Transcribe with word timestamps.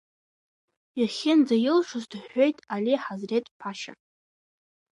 Иахьынӡаилшоз 0.99 2.03
дыҳәҳәеит 2.11 2.57
али 2.73 3.01
Ҳазреҭ-ԥашьа. 3.03 3.93